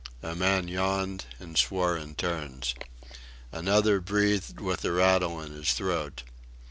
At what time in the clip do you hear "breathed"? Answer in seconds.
4.01-4.59